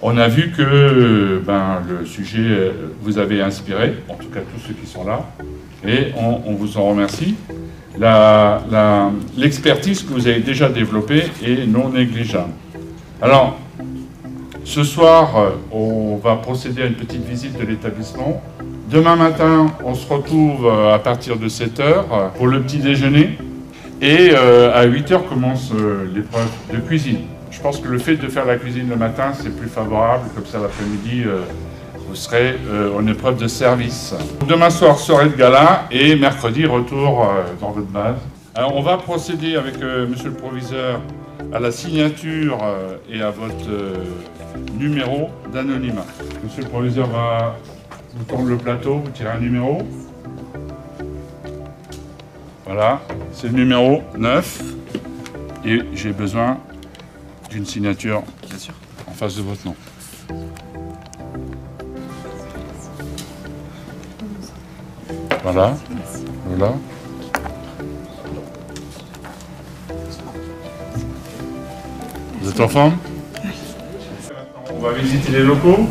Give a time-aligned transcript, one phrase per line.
[0.00, 4.60] On a vu que ben, le sujet euh, vous avait inspiré, en tout cas tous
[4.68, 5.28] ceux qui sont là,
[5.84, 7.34] et on, vous en remercie.
[9.36, 12.52] L'expertise que vous avez déjà développée est non négligeable.
[13.20, 13.58] Alors,
[14.64, 18.40] ce soir, euh, on va procéder à une petite visite de l'établissement.
[18.90, 23.36] Demain matin, on se retrouve euh, à partir de 7h pour le petit déjeuner.
[24.00, 25.72] Et à 8h commence
[26.14, 27.22] l'épreuve de cuisine.
[27.50, 30.24] Je pense que le fait de faire la cuisine le matin, c'est plus favorable.
[30.34, 31.40] Comme ça, l'après-midi, euh,
[32.06, 34.14] vous serez euh, en épreuve de service.
[34.46, 38.16] Demain soir, soirée de gala et mercredi, retour euh, dans votre base.
[38.54, 41.00] Alors, on va procéder avec monsieur le proviseur
[41.52, 42.58] à la signature
[43.08, 43.70] et à votre
[44.76, 46.04] numéro d'anonymat.
[46.42, 47.56] Monsieur le proviseur va
[48.14, 49.82] vous tendre le plateau, vous tirez un numéro.
[52.66, 53.00] Voilà,
[53.32, 54.62] c'est le numéro 9.
[55.64, 56.58] Et j'ai besoin
[57.50, 58.74] d'une signature Bien sûr.
[59.06, 59.74] en face de votre nom.
[65.42, 65.76] Voilà.
[66.46, 66.74] Voilà.
[72.40, 72.96] Vous êtes en forme?
[74.72, 75.88] On va visiter les locaux.